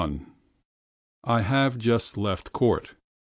[1.25, 2.95] I have just left court.